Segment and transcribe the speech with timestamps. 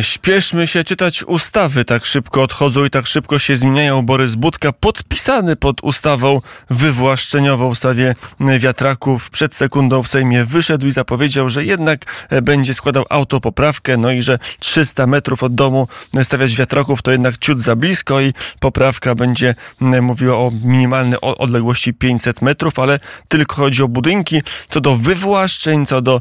[0.00, 4.02] Śpieszmy się czytać ustawy, tak szybko odchodzą i tak szybko się zmieniają.
[4.02, 8.14] Borys Budka podpisany pod ustawą wywłaszczeniową w sprawie
[8.58, 14.22] wiatraków przed sekundą w Sejmie wyszedł i zapowiedział, że jednak będzie składał autopoprawkę, no i
[14.22, 15.88] że 300 metrów od domu
[16.22, 19.54] stawiać wiatraków to jednak ciut za blisko i poprawka będzie
[20.02, 22.98] mówiła o minimalnej odległości 500 metrów, ale
[23.28, 24.42] tylko chodzi o budynki.
[24.68, 26.20] Co do wywłaszczeń, co do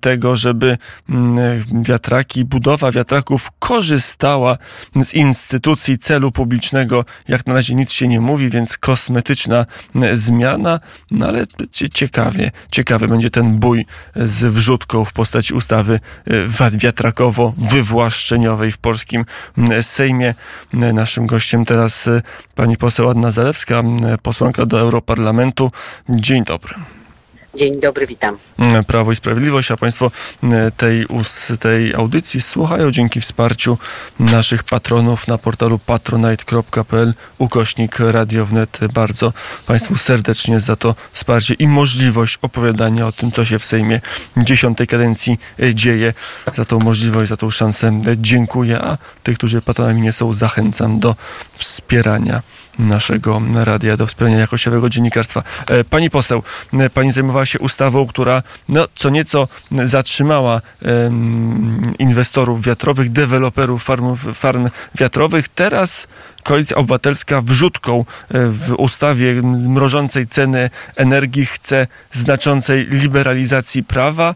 [0.00, 0.78] tego, żeby
[1.82, 3.03] wiatraki, budowa wiatraków
[3.58, 4.56] korzystała
[5.04, 7.04] z instytucji celu publicznego.
[7.28, 9.66] Jak na razie nic się nie mówi, więc kosmetyczna
[10.12, 11.44] zmiana, no ale
[11.92, 13.86] ciekawie, ciekawy będzie ten bój
[14.16, 19.24] z wrzutką w postaci ustawy e, wiatrakowo-wywłaszczeniowej w polskim
[19.82, 20.34] Sejmie.
[20.72, 22.22] Naszym gościem teraz e,
[22.54, 23.82] pani poseł Anna Zalewska,
[24.22, 25.70] posłanka do Europarlamentu.
[26.08, 26.74] Dzień dobry.
[27.56, 28.38] Dzień dobry, witam.
[28.86, 30.10] Prawo i Sprawiedliwość, a Państwo
[30.42, 31.06] e, tej,
[31.60, 33.78] tej audycji słuchają dzięki wsparciu
[34.18, 38.78] naszych patronów na portalu patronite.pl ukośnik radiownet.
[38.94, 39.32] Bardzo
[39.66, 44.00] Państwu serdecznie za to wsparcie i możliwość opowiadania o tym, co się w Sejmie
[44.36, 46.14] dziesiątej kadencji e, dzieje.
[46.54, 51.16] Za tą możliwość, za tą szansę dziękuję, a tych, którzy patronami nie są, zachęcam do
[51.56, 52.42] wspierania
[52.78, 55.42] naszego radia do wspierania jakościowego dziennikarstwa.
[55.66, 62.62] E, pani poseł, e, pani zajmowała się ustawą, która no, co nieco zatrzymała um, inwestorów
[62.62, 63.84] wiatrowych, deweloperów
[64.34, 65.48] farm, wiatrowych.
[65.48, 66.08] Teraz
[66.42, 68.04] Koalicja Obywatelska wrzutką e,
[68.46, 74.34] w ustawie mrożącej ceny energii chce znaczącej liberalizacji prawa.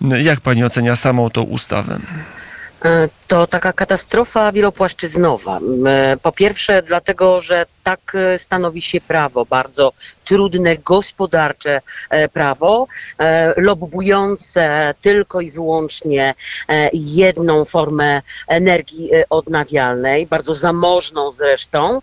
[0.00, 1.98] Jak pani ocenia samą tą ustawę?
[3.24, 5.60] E, to taka katastrofa wielopłaszczyznowa.
[5.86, 9.92] E, po pierwsze, dlatego, że tak e, stanowi się prawo, bardzo
[10.24, 11.80] trudne gospodarcze
[12.32, 12.86] prawo,
[13.56, 16.34] lobbujące tylko i wyłącznie
[16.92, 22.00] jedną formę energii odnawialnej, bardzo zamożną zresztą.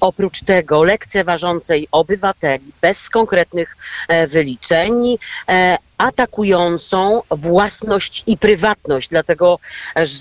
[0.00, 3.76] Oprócz tego lekceważącej obywateli bez konkretnych
[4.28, 5.18] wyliczeń,
[6.00, 9.58] atakującą własność i prywatność, dlatego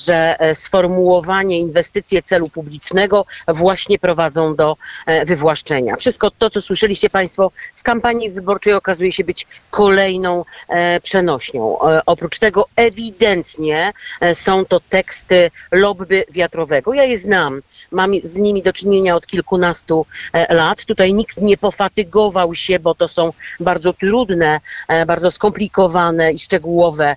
[0.05, 5.95] że e, sformułowanie inwestycje celu publicznego właśnie prowadzą do e, wywłaszczenia.
[5.95, 11.77] Wszystko to, co słyszeliście Państwo w kampanii wyborczej okazuje się być kolejną e, przenośnią.
[12.05, 13.93] Oprócz tego ewidentnie
[14.33, 16.93] są to teksty lobby wiatrowego.
[16.93, 17.61] Ja je znam,
[17.91, 20.05] mam z nimi do czynienia od kilkunastu
[20.49, 20.85] lat.
[20.85, 24.59] Tutaj nikt nie pofatygował się, bo to są bardzo trudne,
[25.07, 27.15] bardzo skomplikowane i szczegółowe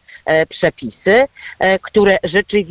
[0.49, 1.26] przepisy,
[1.82, 2.62] które rzeczywiście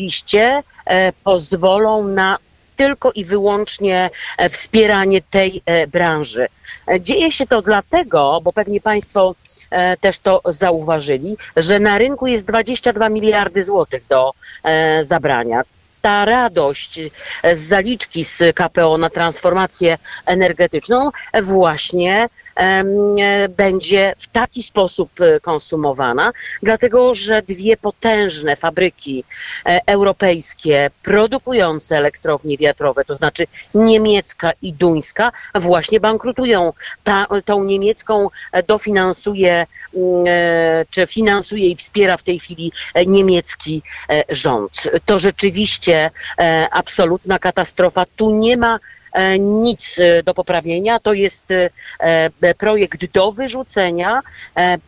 [0.85, 2.37] e, pozwolą na
[2.75, 6.47] tylko i wyłącznie e, wspieranie tej e, branży.
[6.99, 9.35] Dzieje się to dlatego, bo pewnie Państwo
[10.01, 14.31] też to zauważyli, że na rynku jest 22 miliardy złotych do
[15.03, 15.61] zabrania
[16.01, 16.99] ta radość
[17.53, 21.09] z zaliczki z KPO na transformację energetyczną
[21.43, 22.29] właśnie
[23.49, 26.31] będzie w taki sposób e, konsumowana,
[26.63, 29.23] dlatego że dwie potężne fabryki
[29.65, 36.73] e, europejskie produkujące elektrownie wiatrowe, to znaczy niemiecka i duńska, właśnie bankrutują.
[37.03, 38.27] Ta, tą niemiecką
[38.67, 42.71] dofinansuje, mm, e, czy finansuje i wspiera w tej chwili
[43.07, 43.81] niemiecki
[44.29, 44.83] rząd.
[45.05, 46.11] To rzeczywiście
[46.71, 48.05] absolutna katastrofa.
[48.15, 49.00] Tu nie ma E,
[49.39, 50.99] nic e, do poprawienia.
[50.99, 51.69] To jest e,
[52.57, 54.21] projekt do wyrzucenia,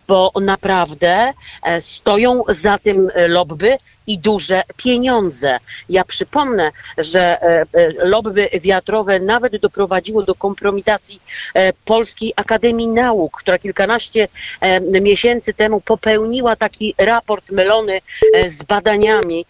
[0.07, 1.33] bo naprawdę
[1.79, 3.77] stoją za tym lobby
[4.07, 5.59] i duże pieniądze.
[5.89, 7.37] Ja przypomnę, że
[7.97, 11.21] lobby wiatrowe nawet doprowadziło do kompromitacji
[11.85, 14.27] Polskiej Akademii Nauk, która kilkanaście
[15.01, 18.01] miesięcy temu popełniła taki raport mylony
[18.47, 19.45] z badaniami,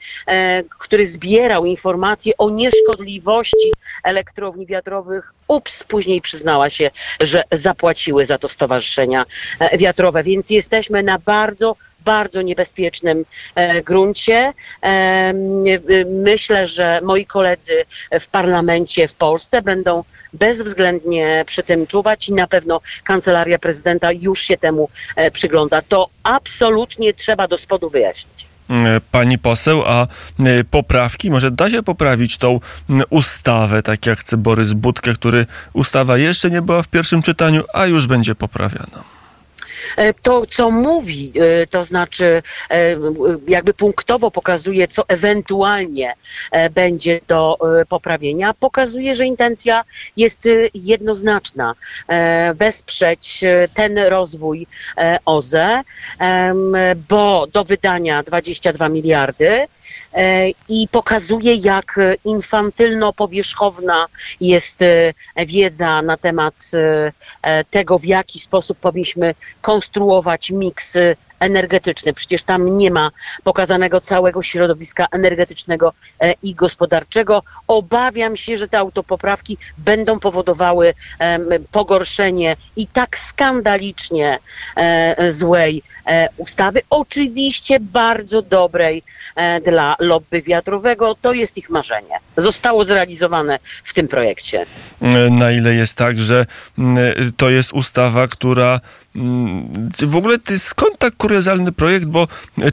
[0.79, 5.33] który zbierał informacje o nieszkodliwości elektrowni wiatrowych.
[5.47, 6.91] Ups, później przyznała się,
[7.21, 9.25] że zapłaciły za to stowarzyszenia
[9.59, 11.75] e, wiatrowe, więc jesteśmy na bardzo
[12.05, 13.25] bardzo niebezpiecznym
[13.55, 14.53] e, gruncie.
[14.83, 15.33] E,
[16.05, 17.85] myślę, że moi koledzy
[18.19, 20.03] w parlamencie w Polsce będą
[20.33, 24.89] bezwzględnie przy tym czuwać i na pewno kancelaria prezydenta już się temu
[25.33, 25.81] przygląda.
[25.81, 28.53] To absolutnie trzeba do spodu wyjaśnić.
[28.69, 30.07] E, pani poseł, a
[30.39, 32.59] e, poprawki, może da się poprawić tą
[33.09, 37.85] ustawę, tak jak chce Borys Budkę, który ustawa jeszcze nie była w pierwszym czytaniu, a
[37.85, 39.12] już będzie poprawiana.
[39.97, 42.97] E, to, co mówi, e, to znaczy e,
[43.47, 46.13] jakby punktowo pokazuje, co ewentualnie
[46.71, 47.57] będzie do
[47.89, 49.83] poprawienia, pokazuje, że intencja
[50.17, 51.75] jest jednoznaczna.
[52.55, 53.43] Wesprzeć
[53.73, 54.67] ten rozwój
[55.25, 55.81] OZE,
[57.09, 59.67] bo do wydania 22 miliardy
[60.69, 64.05] i pokazuje, jak infantylno-powierzchowna
[64.41, 64.79] jest
[65.47, 66.55] wiedza na temat
[67.69, 70.97] tego, w jaki sposób powinniśmy konstruować miks
[71.43, 72.13] energetyczny.
[72.13, 73.11] Przecież tam nie ma
[73.43, 77.43] pokazanego całego środowiska energetycznego e, i gospodarczego.
[77.67, 80.93] Obawiam się, że te autopoprawki będą powodowały
[81.71, 84.39] pogorszenie i tak skandalicznie
[84.75, 86.81] e, złej e, ustawy.
[86.89, 89.03] Oczywiście bardzo dobrej
[89.65, 91.15] dla lobby wiatrowego.
[91.21, 92.19] To jest ich marzenie.
[92.37, 94.65] Zostało zrealizowane w tym projekcie.
[95.31, 96.45] Na ile jest tak, że
[97.37, 98.79] to jest ustawa, która Mm,
[100.07, 102.27] w ogóle ty skąd tak kuriozalny projekt, bo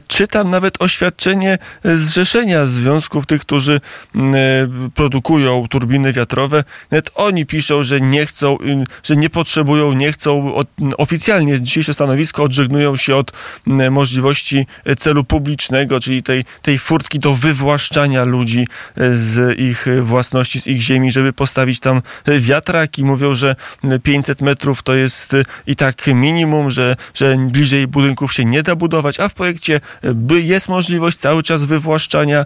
[0.07, 3.81] czytam nawet oświadczenie zrzeszenia związków tych, którzy
[4.15, 6.63] mm, e, produkują turbiny wiatrowe.
[6.91, 10.53] Nawet oni piszą, że nie chcą, y, że nie potrzebują, nie chcą,
[10.97, 13.31] oficjalnie dzisiejsze stanowisko odżegnują się od
[13.67, 14.65] mm, możliwości
[14.99, 18.67] celu publicznego, czyli tej, tej furtki do wywłaszczania ludzi
[18.97, 22.01] e, z ich własności, z ich ziemi, żeby postawić tam
[22.39, 23.03] wiatraki.
[23.03, 23.55] Mówią, że
[24.03, 25.35] 500 metrów to jest
[25.67, 29.79] i tak minimum minimum, że, że bliżej budynków się nie da budować, a w projekcie
[30.03, 32.45] by jest możliwość cały czas wywłaszczania,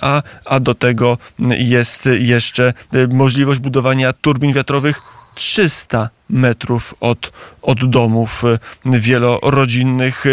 [0.00, 1.18] a, a do tego
[1.58, 2.72] jest jeszcze
[3.08, 5.00] możliwość budowania turbin wiatrowych
[5.34, 7.30] 300 metrów od,
[7.62, 8.42] od domów
[8.84, 10.24] wielorodzinnych.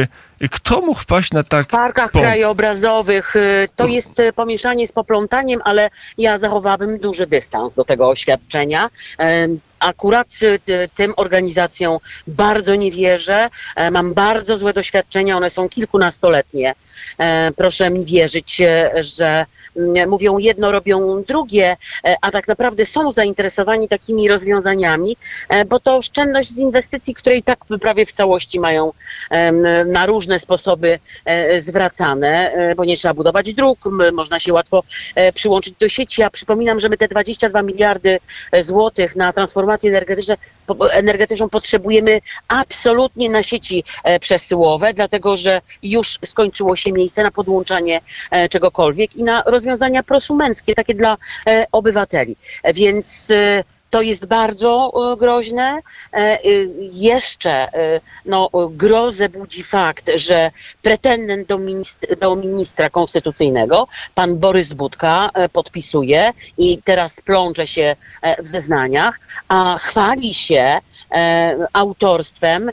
[0.52, 1.66] Kto mógł wpaść na tak...
[1.66, 3.34] W parkach krajobrazowych
[3.76, 8.90] to jest pomieszanie z poplątaniem, ale ja zachowałabym duży dystans do tego oświadczenia
[9.82, 11.98] akurat y, tym organizacjom
[12.28, 13.50] bardzo nie wierzę.
[13.76, 16.74] E, mam bardzo złe doświadczenia, one są kilkunastoletnie.
[17.18, 19.46] E, proszę mi wierzyć, e, że
[19.78, 21.78] mm, mówią jedno, robią drugie,
[22.22, 25.18] a tak naprawdę są zainteresowani takimi rozwiązaniami,
[25.68, 28.94] bo to oszczędność z inwestycji, które i tak prawie w całości mają
[29.86, 31.00] na różne sposoby
[31.60, 33.80] zwracane, bo nie trzeba budować dróg,
[34.14, 34.84] można się łatwo
[35.34, 36.22] przyłączyć do sieci.
[36.22, 38.20] Ja przypominam, że my te 22 miliardy
[38.62, 40.36] złotych na transformację transformację energetyczną,
[40.92, 48.02] energetyczną potrzebujemy absolutnie na sieci e, przesyłowe, dlatego że już skończyło się miejsce na podłączanie
[48.32, 52.36] e, czegokolwiek i na rozwiązania prosumenckie, takie dla e, obywateli.
[52.74, 53.28] Więc
[53.92, 55.80] to jest bardzo e, groźne.
[56.14, 56.40] E, e,
[56.94, 57.72] jeszcze
[58.26, 60.52] no, grozę budzi fakt, że
[60.82, 67.96] pretendent do ministra, do ministra konstytucyjnego, pan Borys Budka, podpisuje i teraz plącze się
[68.40, 70.80] w zeznaniach, a chwali się
[71.74, 72.72] autorstwem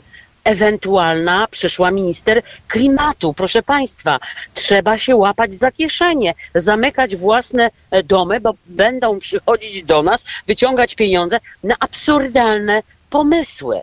[0.49, 3.33] ewentualna przyszła minister klimatu.
[3.33, 4.19] Proszę Państwa,
[4.53, 10.95] trzeba się łapać za kieszenie, zamykać własne e, domy, bo będą przychodzić do nas, wyciągać
[10.95, 13.81] pieniądze na absurdalne pomysły.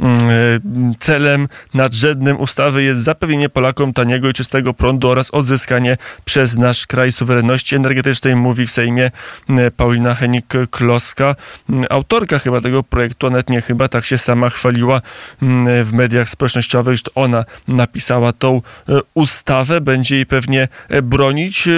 [0.00, 6.56] Mm, e, celem nadrzędnym ustawy jest zapewnienie Polakom taniego i czystego prądu oraz odzyskanie przez
[6.56, 9.10] nasz kraj suwerenności energetycznej, mówi w Sejmie
[9.48, 11.34] e, Paulina Henik-Kloska,
[11.70, 15.00] mm, autorka chyba tego projektu, nawet nie chyba, tak się sama chwaliła
[15.42, 18.56] mm, w mediach społecznościowych, że ona napisała tą
[18.88, 20.68] e, ustawę, będzie jej pewnie
[21.02, 21.68] bronić.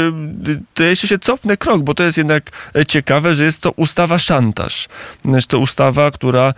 [0.75, 2.51] To jeszcze się cofnę krok, bo to jest jednak
[2.89, 4.89] ciekawe, że jest to ustawa szantaż.
[5.25, 6.55] Jest to ustawa, która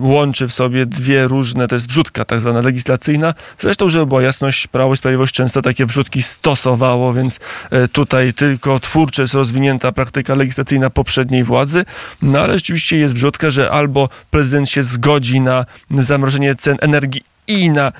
[0.00, 3.34] łączy w sobie dwie różne, to jest wrzutka tak zwana legislacyjna.
[3.58, 7.40] Zresztą, żeby była jasność, Prawo i Sprawiedliwość często takie wrzutki stosowało, więc
[7.70, 11.84] e, tutaj tylko twórczo jest rozwinięta praktyka legislacyjna poprzedniej władzy.
[12.22, 17.70] No ale rzeczywiście jest wrzutka, że albo prezydent się zgodzi na zamrożenie cen energii i
[17.70, 17.92] na e,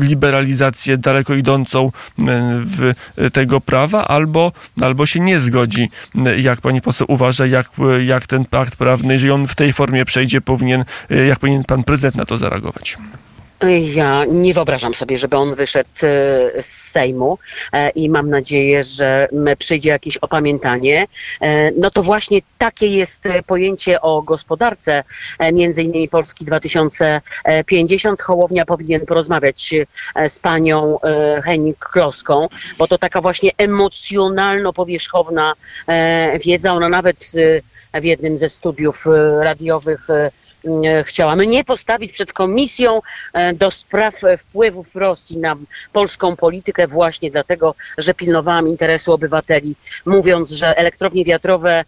[0.00, 1.90] liberalizację daleko idącą e,
[2.64, 2.92] w
[3.32, 5.90] tego prawa, albo, albo się nie zgodzi.
[6.36, 7.70] Jak pani poseł uważa, jak,
[8.06, 11.84] jak ten akt prawny, jeżeli on w tej formie przejdzie, powinien, e, jak powinien pan
[11.84, 12.98] prezydent na to zareagować?
[13.94, 17.38] Ja nie wyobrażam sobie, żeby on wyszedł e, z Sejmu
[17.72, 21.06] e, i mam nadzieję, że przyjdzie jakieś opamiętanie.
[21.40, 25.04] E, no to właśnie takie jest pojęcie o gospodarce,
[25.52, 28.22] między innymi Polski 2050.
[28.22, 29.74] Hołownia powinien porozmawiać
[30.28, 30.98] z panią
[31.44, 32.46] Henik-Kloską,
[32.78, 35.52] bo to taka właśnie emocjonalno-powierzchowna
[36.44, 36.72] wiedza.
[36.72, 37.32] Ona nawet
[38.00, 39.04] w jednym ze studiów
[39.40, 40.06] radiowych
[40.84, 43.00] E, chciała mnie postawić przed komisją
[43.32, 45.56] e, do spraw wpływów Rosji na
[45.92, 51.84] polską politykę właśnie dlatego, że pilnowałam interesu obywateli, mówiąc, że elektrownie wiatrowe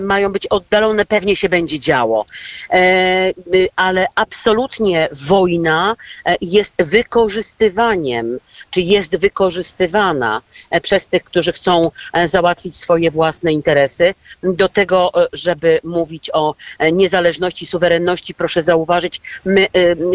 [0.00, 2.26] mają być oddalone, pewnie się będzie działo.
[2.70, 3.32] E,
[3.76, 8.38] ale absolutnie wojna e, jest wykorzystywaniem,
[8.70, 11.90] czy jest wykorzystywana e, przez tych, którzy chcą
[12.26, 16.54] załatwić swoje własne interesy, do tego, żeby mówić o
[16.92, 18.34] niezależności, suwerenności.
[18.34, 19.66] Proszę zauważyć, my,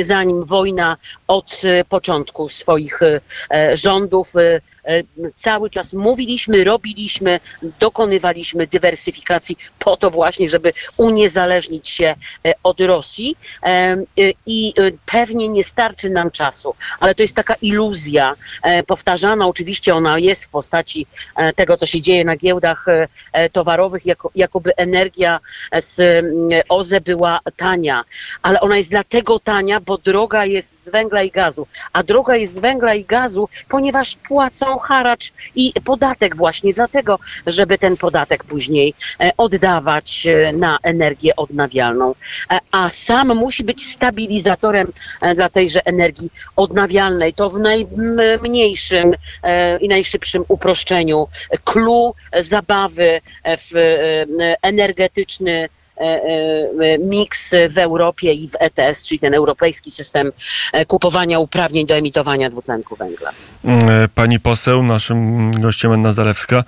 [0.04, 3.00] zanim wojna od początku swoich
[3.74, 4.34] rządów
[5.36, 7.40] cały czas mówiliśmy, robiliśmy,
[7.80, 12.16] dokonywaliśmy dywersyfikacji po to właśnie, żeby uniezależnić się
[12.64, 13.36] od Rosji.
[14.46, 14.74] I
[15.06, 18.36] pewnie nie starczy nam czasu, ale to jest taka iluzja
[18.88, 21.08] powtarzana, oczywiście ona jest w postaci
[21.56, 22.86] tego, co się dzieje na giełdach
[23.52, 25.40] towarowych, jako, jakoby energia
[25.80, 26.26] z
[26.70, 28.04] OZE była tania,
[28.42, 32.54] ale ona jest dlatego tania, bo droga jest z węgla i gazu, a droga jest
[32.54, 38.94] z węgla i gazu, ponieważ płacą haracz i podatek właśnie dlatego, żeby ten podatek później
[39.20, 42.16] e, oddawać e, na energię odnawialną.
[42.52, 44.92] E, a sam musi być stabilizatorem
[45.36, 47.34] dla tejże energii odnawialnej.
[47.34, 49.16] To w najmniejszym
[49.82, 51.28] i najszybszym uproszczeniu.
[51.64, 53.72] Clue zabawy w
[54.62, 55.70] energetyczny
[57.00, 60.32] miks w Europie i w ETS, czyli ten europejski system
[60.74, 63.32] e, kupowania uprawnień do emitowania dwutlenku węgla.
[63.64, 66.64] Mm, pani poseł, naszym gościem Anna Zalewska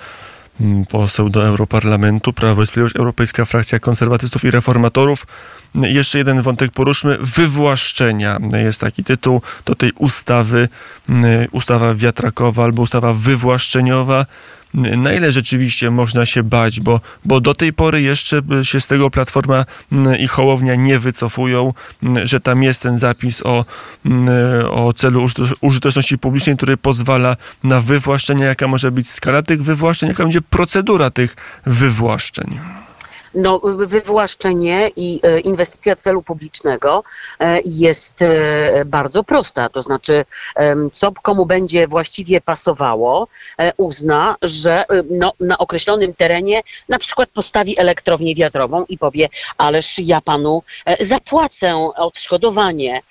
[0.61, 5.27] mm, poseł do Europarlamentu, Prawo i Sprawiedliwość, Europejska Frakcja Konserwatystów i Reformatorów.
[5.75, 7.17] Jeszcze jeden wątek poruszmy.
[7.21, 10.69] Wywłaszczenia jest taki tytuł do tej ustawy,
[11.09, 14.25] mm, ustawa wiatrakowa albo ustawa wywłaszczeniowa
[14.73, 19.09] na ile rzeczywiście można się bać, bo, bo do tej pory jeszcze się z tego
[19.09, 19.65] Platforma
[20.19, 21.73] i Hołownia nie wycofują,
[22.23, 23.65] że tam jest ten zapis o,
[24.05, 24.29] mm,
[24.71, 25.27] o celu
[25.61, 31.09] użyteczności publicznej, który pozwala na wywłaszczenie, jaka może być skala tych wywłaszczeń, jaka będzie procedura
[31.09, 31.35] tych
[31.65, 32.59] wywłaszczeń
[33.33, 37.03] no, wywłaszczenie i e, inwestycja celu publicznego
[37.39, 39.69] e, jest e, bardzo prosta.
[39.69, 40.25] To znaczy,
[40.91, 43.27] co komu będzie właściwie pasowało,
[43.77, 50.21] uzna, że no, na określonym terenie na przykład postawi elektrownię wiatrową i powie, ależ ja
[50.21, 50.63] panu
[50.99, 53.01] zapłacę odszkodowanie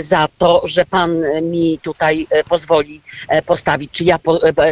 [0.00, 3.00] za to, że pan mi tutaj pozwoli
[3.46, 4.18] postawić, czy ja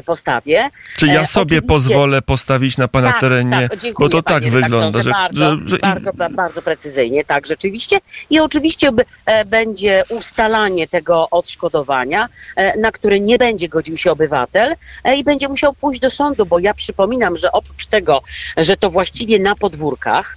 [0.06, 0.70] postawię.
[0.96, 1.68] Czy ja sobie Oczywiście...
[1.68, 5.68] pozwolę postawić na pana tak, terenie, tak, bo to tak tak wygląda, że, bardzo, że,
[5.68, 5.78] że...
[5.78, 7.98] Bardzo, bardzo precyzyjnie, tak, rzeczywiście.
[8.30, 8.90] I oczywiście
[9.26, 15.24] e, będzie ustalanie tego odszkodowania, e, na które nie będzie godził się obywatel e, i
[15.24, 18.22] będzie musiał pójść do sądu, bo ja przypominam, że oprócz tego,
[18.56, 20.36] że to właściwie na podwórkach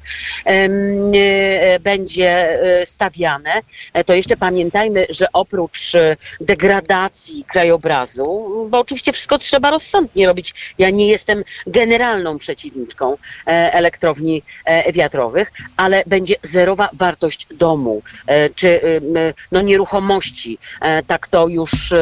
[1.80, 3.62] będzie stawiane,
[4.06, 5.92] to jeszcze pamiętajmy, że oprócz
[6.42, 10.74] degradacji krajobrazu, bo oczywiście wszystko trzeba rozsądnie robić.
[10.78, 18.50] Ja nie jestem generalną przeciwniczką elektronicznej, elektrowni e, wiatrowych, ale będzie zerowa wartość domu e,
[18.50, 18.82] czy
[19.52, 20.58] no, nieruchomości.
[20.82, 21.94] E, tak to już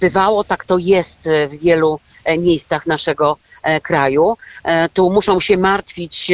[0.00, 2.00] bywało, tak to jest w wielu
[2.38, 3.36] miejscach naszego
[3.82, 4.36] kraju.
[4.92, 6.32] Tu muszą się martwić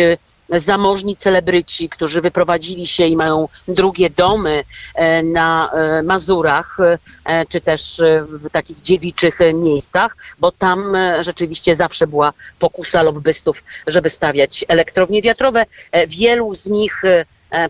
[0.51, 6.77] zamożni celebryci, którzy wyprowadzili się i mają drugie domy e, na e, Mazurach,
[7.25, 14.11] e, czy też w takich dziewiczych miejscach, bo tam rzeczywiście zawsze była pokusa lobbystów, żeby
[14.11, 15.67] stawiać elektrownie wiatrowe.
[16.09, 17.03] Wielu z nich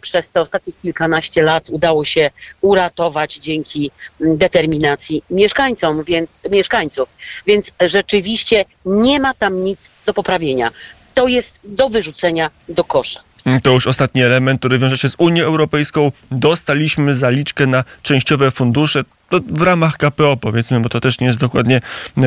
[0.01, 2.31] przez te ostatnich kilkanaście lat udało się
[2.61, 3.91] uratować dzięki
[4.21, 7.09] determinacji mieszkańcom, więc, mieszkańców.
[7.47, 10.71] Więc rzeczywiście nie ma tam nic do poprawienia
[11.17, 13.21] to jest do wyrzucenia do kosza.
[13.63, 16.13] To już ostatni element, który wiąże się z Unią Europejską.
[16.31, 19.05] Dostaliśmy zaliczkę na częściowe fundusze.
[19.51, 21.81] W ramach KPO powiedzmy, bo to też nie jest dokładnie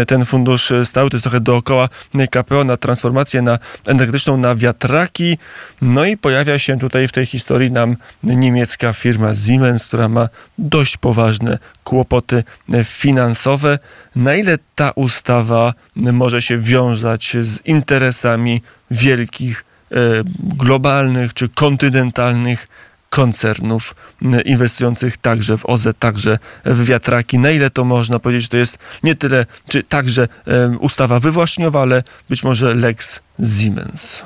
[0.07, 1.89] ten fundusz stały, to jest trochę dookoła
[2.31, 5.37] KPO na transformację na energetyczną, na wiatraki.
[5.81, 10.97] No i pojawia się tutaj w tej historii nam niemiecka firma Siemens, która ma dość
[10.97, 12.43] poważne kłopoty
[12.83, 13.79] finansowe.
[14.15, 18.61] Na ile ta ustawa może się wiązać z interesami
[18.91, 19.68] wielkich E,
[20.39, 22.67] globalnych czy kontynentalnych
[23.09, 23.95] koncernów
[24.45, 27.39] inwestujących także w OZE, także w wiatraki.
[27.39, 32.03] Na ile to można powiedzieć, to jest nie tyle, czy także e, ustawa wywłaszczniowa, ale
[32.29, 33.19] być może Lex
[33.59, 34.23] Siemens.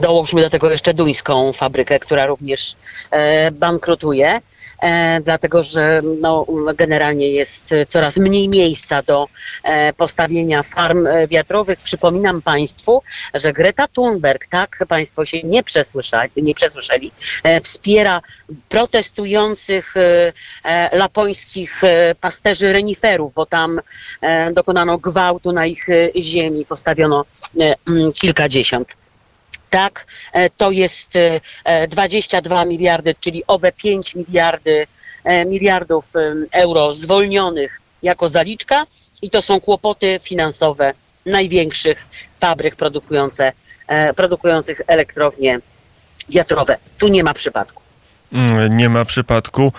[0.00, 2.74] Dołóżmy do tego jeszcze duńską fabrykę, która również
[3.10, 4.40] e, bankrutuje.
[4.82, 9.28] E, dlatego że no, generalnie jest coraz mniej miejsca do
[9.62, 11.78] e, postawienia farm e, wiatrowych.
[11.78, 13.02] Przypominam Państwu,
[13.34, 17.12] że Greta Thunberg, tak Państwo się nie przesłyszeli, nie przesłyszeli
[17.62, 18.22] wspiera
[18.68, 19.94] protestujących
[20.92, 21.82] lapońskich
[22.20, 23.80] pasterzy reniferów, bo tam
[24.52, 27.24] dokonano gwałtu na ich ziemi, postawiono
[28.14, 28.88] kilkadziesiąt
[29.70, 31.12] tak, e, to jest
[31.88, 34.86] 22 e, e, miliardy, czyli owe 5 miliardy,
[35.46, 36.12] miliardów
[36.52, 38.86] euro zwolnionych jako zaliczka
[39.22, 40.92] i to są kłopoty finansowe
[41.26, 42.06] największych
[42.40, 43.52] fabryk produkujące,
[44.16, 45.60] produkujących elektrownie
[46.28, 46.78] wiatrowe.
[46.98, 47.86] Tu nie ma przypadku.
[48.32, 49.72] Mm, Nie ma przypadku.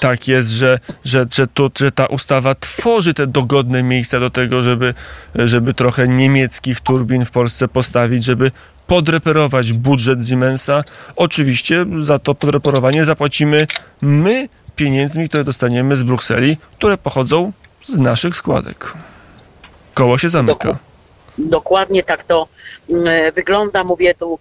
[0.00, 4.62] Tak jest, że, że, że, to, że ta ustawa tworzy te dogodne miejsca do tego,
[4.62, 4.94] żeby,
[5.34, 8.50] żeby trochę niemieckich turbin w Polsce postawić, żeby
[8.86, 10.84] podreperować budżet Siemensa.
[11.16, 13.66] Oczywiście za to podreperowanie zapłacimy
[14.02, 18.92] my pieniędzmi, które dostaniemy z Brukseli, które pochodzą z naszych składek.
[19.94, 20.78] Koło się zamyka.
[21.38, 22.48] Dokładnie tak to
[22.90, 23.84] mm, wygląda.
[23.84, 24.38] Mówię tu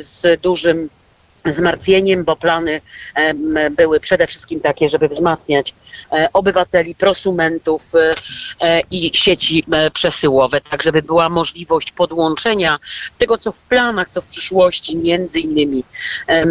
[0.00, 0.88] z dużym
[1.44, 2.80] zmartwieniem, bo plany
[3.70, 5.74] były przede wszystkim takie, żeby wzmacniać
[6.32, 8.12] obywateli, prosumentów e,
[8.60, 12.78] e, i sieci e, przesyłowe, tak żeby była możliwość podłączenia
[13.18, 15.84] tego, co w planach, co w przyszłości, między innymi
[16.28, 16.44] e,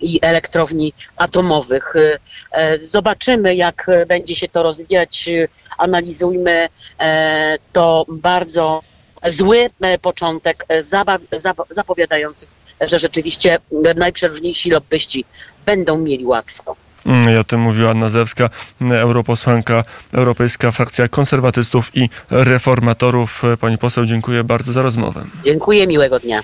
[0.00, 1.96] i elektrowni atomowych.
[1.96, 2.18] E,
[2.52, 5.28] e, Zobaczymy, jak e, będzie się to rozwijać.
[5.28, 5.48] E,
[5.78, 6.68] Analizujmy
[7.00, 8.82] e, to bardzo
[9.30, 12.46] zły e, początek, e, zabaw, zap- zapowiadający,
[12.80, 15.24] że rzeczywiście e, najprzeróżniejsi lobbyści
[15.66, 16.76] będą mieli łatwo.
[17.08, 18.50] Mm, I o tym mówiła Anna Zewska,
[18.90, 23.42] europosłanka, Europejska Frakcja Konserwatystów i Reformatorów.
[23.60, 25.24] Pani poseł, dziękuję bardzo za rozmowę.
[25.42, 26.36] Dziękuję, miłego dnia.